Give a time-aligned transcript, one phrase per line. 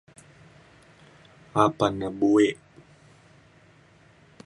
[1.63, 2.57] apan ne buek